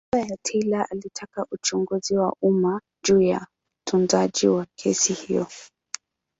[0.11, 3.47] Baba ya Taylor alitaka uchunguzi wa umma juu ya
[3.87, 5.47] utunzaji wa kesi hiyo.